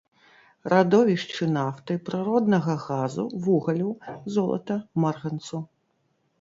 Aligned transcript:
Радовішчы 0.73 1.47
нафты, 1.57 1.97
прыроднага 2.09 2.73
газу, 2.87 3.27
вугалю, 3.47 3.91
золата, 4.33 4.83
марганцу. 5.07 5.57